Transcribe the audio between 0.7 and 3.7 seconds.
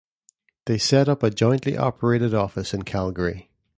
set up a jointly operated office in Calgary.